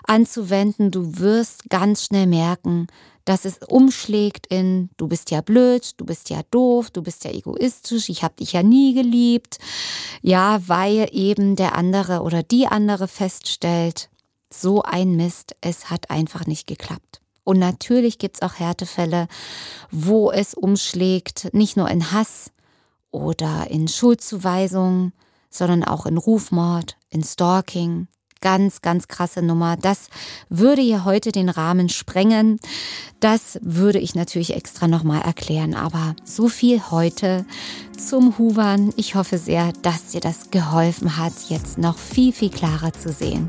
anzuwenden. 0.04 0.92
Du 0.92 1.18
wirst 1.18 1.68
ganz 1.70 2.04
schnell 2.04 2.28
merken, 2.28 2.86
dass 3.28 3.44
es 3.44 3.58
umschlägt 3.68 4.46
in, 4.46 4.88
du 4.96 5.06
bist 5.06 5.30
ja 5.30 5.42
blöd, 5.42 5.92
du 5.98 6.06
bist 6.06 6.30
ja 6.30 6.40
doof, 6.50 6.90
du 6.90 7.02
bist 7.02 7.24
ja 7.24 7.30
egoistisch, 7.30 8.08
ich 8.08 8.22
habe 8.22 8.36
dich 8.36 8.54
ja 8.54 8.62
nie 8.62 8.94
geliebt. 8.94 9.58
Ja, 10.22 10.66
weil 10.66 11.08
eben 11.12 11.54
der 11.54 11.76
andere 11.76 12.22
oder 12.22 12.42
die 12.42 12.66
andere 12.66 13.06
feststellt, 13.06 14.08
so 14.50 14.82
ein 14.82 15.16
Mist, 15.16 15.54
es 15.60 15.90
hat 15.90 16.10
einfach 16.10 16.46
nicht 16.46 16.66
geklappt. 16.66 17.20
Und 17.44 17.58
natürlich 17.58 18.16
gibt's 18.16 18.40
auch 18.40 18.54
Härtefälle, 18.54 19.28
wo 19.90 20.30
es 20.30 20.54
umschlägt, 20.54 21.52
nicht 21.52 21.76
nur 21.76 21.90
in 21.90 22.12
Hass 22.12 22.50
oder 23.10 23.70
in 23.70 23.88
Schuldzuweisung, 23.88 25.12
sondern 25.50 25.84
auch 25.84 26.06
in 26.06 26.16
Rufmord, 26.16 26.96
in 27.10 27.22
Stalking, 27.22 28.08
ganz, 28.40 28.82
ganz 28.82 29.08
krasse 29.08 29.42
Nummer. 29.42 29.76
Das 29.76 30.08
würde 30.48 30.82
hier 30.82 31.04
heute 31.04 31.32
den 31.32 31.48
Rahmen 31.48 31.88
sprengen. 31.88 32.58
Das 33.20 33.58
würde 33.62 33.98
ich 33.98 34.14
natürlich 34.14 34.54
extra 34.54 34.88
nochmal 34.88 35.22
erklären. 35.22 35.74
Aber 35.74 36.14
so 36.24 36.48
viel 36.48 36.80
heute 36.90 37.44
zum 37.96 38.38
Huvern. 38.38 38.92
Ich 38.96 39.14
hoffe 39.14 39.38
sehr, 39.38 39.72
dass 39.82 40.08
dir 40.12 40.20
das 40.20 40.50
geholfen 40.50 41.16
hat, 41.16 41.32
jetzt 41.48 41.78
noch 41.78 41.98
viel, 41.98 42.32
viel 42.32 42.50
klarer 42.50 42.92
zu 42.92 43.12
sehen. 43.12 43.48